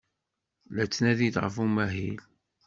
La 0.75 0.85
ttnadin 0.85 1.35
ɣef 1.43 1.55
umahil. 1.63 2.19